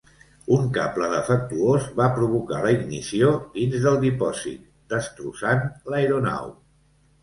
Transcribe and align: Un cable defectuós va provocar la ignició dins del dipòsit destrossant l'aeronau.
Un 0.55 0.69
cable 0.77 1.09
defectuós 1.11 1.85
va 1.99 2.09
provocar 2.17 2.63
la 2.65 2.73
ignició 2.79 3.31
dins 3.61 3.87
del 3.87 4.01
dipòsit 4.09 4.69
destrossant 4.99 5.67
l'aeronau. 5.93 6.57